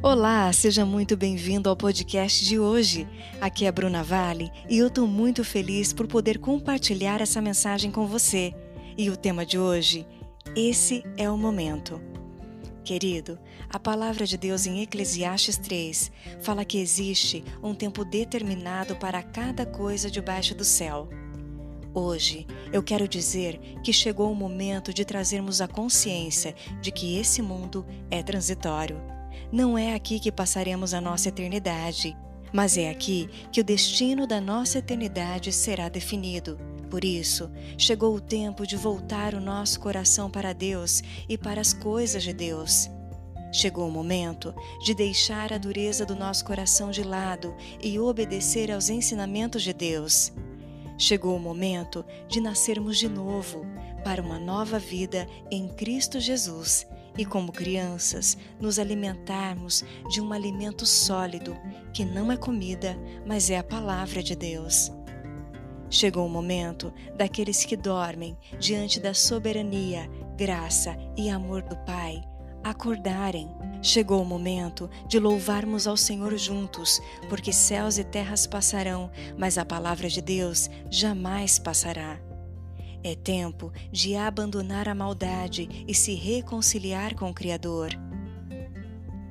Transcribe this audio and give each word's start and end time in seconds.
Olá, 0.00 0.52
seja 0.52 0.86
muito 0.86 1.16
bem-vindo 1.16 1.68
ao 1.68 1.76
podcast 1.76 2.44
de 2.44 2.56
hoje. 2.56 3.08
Aqui 3.40 3.66
é 3.66 3.72
Bruna 3.72 4.00
Vale 4.00 4.48
e 4.70 4.78
eu 4.78 4.86
estou 4.86 5.08
muito 5.08 5.42
feliz 5.42 5.92
por 5.92 6.06
poder 6.06 6.38
compartilhar 6.38 7.20
essa 7.20 7.42
mensagem 7.42 7.90
com 7.90 8.06
você. 8.06 8.54
E 8.96 9.10
o 9.10 9.16
tema 9.16 9.44
de 9.44 9.58
hoje, 9.58 10.06
esse 10.54 11.02
é 11.16 11.28
o 11.28 11.36
momento. 11.36 12.00
Querido, 12.84 13.40
a 13.68 13.80
palavra 13.80 14.24
de 14.24 14.38
Deus 14.38 14.66
em 14.66 14.82
Eclesiastes 14.82 15.56
3 15.56 16.12
fala 16.40 16.64
que 16.64 16.78
existe 16.78 17.44
um 17.60 17.74
tempo 17.74 18.04
determinado 18.04 18.94
para 18.94 19.20
cada 19.20 19.66
coisa 19.66 20.08
debaixo 20.08 20.54
do 20.54 20.64
céu. 20.64 21.08
Hoje, 21.92 22.46
eu 22.72 22.84
quero 22.84 23.08
dizer 23.08 23.58
que 23.82 23.92
chegou 23.92 24.30
o 24.30 24.36
momento 24.36 24.94
de 24.94 25.04
trazermos 25.04 25.60
a 25.60 25.66
consciência 25.66 26.54
de 26.80 26.92
que 26.92 27.18
esse 27.18 27.42
mundo 27.42 27.84
é 28.08 28.22
transitório 28.22 29.17
não 29.50 29.76
é 29.78 29.94
aqui 29.94 30.18
que 30.20 30.32
passaremos 30.32 30.92
a 30.94 31.00
nossa 31.00 31.28
eternidade, 31.28 32.16
mas 32.52 32.76
é 32.76 32.90
aqui 32.90 33.28
que 33.52 33.60
o 33.60 33.64
destino 33.64 34.26
da 34.26 34.40
nossa 34.40 34.78
eternidade 34.78 35.52
será 35.52 35.88
definido. 35.88 36.58
Por 36.90 37.04
isso, 37.04 37.50
chegou 37.76 38.14
o 38.14 38.20
tempo 38.20 38.66
de 38.66 38.76
voltar 38.76 39.34
o 39.34 39.40
nosso 39.40 39.78
coração 39.78 40.30
para 40.30 40.52
Deus 40.52 41.02
e 41.28 41.36
para 41.36 41.60
as 41.60 41.72
coisas 41.72 42.22
de 42.22 42.32
Deus. 42.32 42.90
Chegou 43.52 43.88
o 43.88 43.90
momento 43.90 44.54
de 44.82 44.94
deixar 44.94 45.52
a 45.52 45.58
dureza 45.58 46.04
do 46.04 46.14
nosso 46.14 46.44
coração 46.44 46.90
de 46.90 47.02
lado 47.02 47.54
e 47.82 47.98
obedecer 47.98 48.70
aos 48.70 48.88
ensinamentos 48.88 49.62
de 49.62 49.72
Deus. 49.72 50.32
Chegou 50.98 51.36
o 51.36 51.40
momento 51.40 52.04
de 52.28 52.40
nascermos 52.40 52.98
de 52.98 53.08
novo 53.08 53.64
para 54.02 54.22
uma 54.22 54.38
nova 54.38 54.78
vida 54.78 55.26
em 55.50 55.68
Cristo 55.68 56.18
Jesus 56.20 56.86
e, 57.18 57.24
como 57.24 57.52
crianças, 57.52 58.38
nos 58.60 58.78
alimentarmos 58.78 59.84
de 60.08 60.20
um 60.20 60.32
alimento 60.32 60.86
sólido, 60.86 61.56
que 61.92 62.04
não 62.04 62.32
é 62.32 62.36
comida, 62.36 62.96
mas 63.26 63.50
é 63.50 63.58
a 63.58 63.64
palavra 63.64 64.22
de 64.22 64.34
Deus. 64.36 64.90
Chegou 65.90 66.26
o 66.26 66.30
momento 66.30 66.92
daqueles 67.16 67.64
que 67.64 67.76
dormem 67.76 68.38
diante 68.58 69.00
da 69.00 69.12
soberania, 69.12 70.08
graça 70.36 70.96
e 71.16 71.28
amor 71.28 71.62
do 71.62 71.76
Pai 71.78 72.22
acordarem. 72.62 73.48
Chegou 73.82 74.22
o 74.22 74.24
momento 74.24 74.90
de 75.06 75.18
louvarmos 75.18 75.86
ao 75.86 75.96
Senhor 75.96 76.36
juntos, 76.36 77.00
porque 77.28 77.52
céus 77.52 77.98
e 77.98 78.04
terras 78.04 78.46
passarão, 78.46 79.10
mas 79.36 79.56
a 79.56 79.64
palavra 79.64 80.08
de 80.08 80.20
Deus 80.20 80.68
jamais 80.90 81.58
passará. 81.58 82.27
É 83.02 83.14
tempo 83.14 83.72
de 83.92 84.16
abandonar 84.16 84.88
a 84.88 84.94
maldade 84.94 85.84
e 85.86 85.94
se 85.94 86.14
reconciliar 86.14 87.14
com 87.14 87.30
o 87.30 87.34
Criador. 87.34 87.90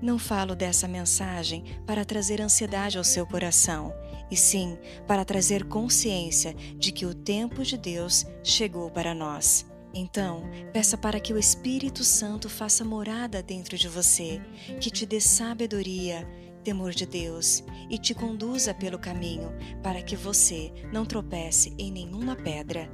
Não 0.01 0.17
falo 0.17 0.55
dessa 0.55 0.87
mensagem 0.87 1.63
para 1.85 2.05
trazer 2.05 2.39
ansiedade 2.39 2.97
ao 2.97 3.03
seu 3.03 3.25
coração, 3.25 3.93
e 4.31 4.37
sim 4.37 4.77
para 5.05 5.25
trazer 5.25 5.65
consciência 5.65 6.53
de 6.77 6.91
que 6.91 7.05
o 7.05 7.13
tempo 7.13 7.63
de 7.63 7.77
Deus 7.77 8.25
chegou 8.43 8.89
para 8.89 9.13
nós. 9.13 9.65
Então, 9.93 10.43
peça 10.71 10.97
para 10.97 11.19
que 11.19 11.33
o 11.33 11.39
Espírito 11.39 12.03
Santo 12.03 12.47
faça 12.47 12.85
morada 12.85 13.41
dentro 13.41 13.77
de 13.77 13.87
você, 13.87 14.39
que 14.79 14.91
te 14.91 15.05
dê 15.05 15.19
sabedoria, 15.19 16.27
temor 16.63 16.91
de 16.91 17.05
Deus 17.05 17.63
e 17.89 17.97
te 17.97 18.13
conduza 18.13 18.73
pelo 18.73 18.99
caminho 18.99 19.51
para 19.81 20.01
que 20.01 20.15
você 20.15 20.71
não 20.91 21.05
tropece 21.05 21.73
em 21.79 21.91
nenhuma 21.91 22.35
pedra 22.35 22.91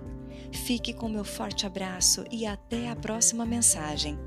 Fique 0.54 0.94
com 0.94 1.10
meu 1.10 1.26
forte 1.26 1.66
abraço 1.66 2.24
e 2.32 2.46
até 2.46 2.90
a 2.90 2.96
próxima 2.96 3.46
mensagem. 3.46 4.18